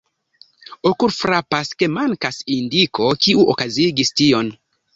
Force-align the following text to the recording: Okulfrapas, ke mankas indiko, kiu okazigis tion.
Okulfrapas, 0.91 1.75
ke 1.83 1.91
mankas 1.99 2.41
indiko, 2.57 3.13
kiu 3.27 3.47
okazigis 3.57 4.15
tion. 4.23 4.55